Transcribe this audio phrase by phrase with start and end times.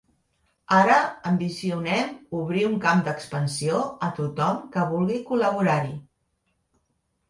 [0.77, 0.95] Ara
[1.31, 2.09] ambicionem
[2.39, 5.99] obrir un camp d'expansió a tothom que vulgui col·laborar-hi.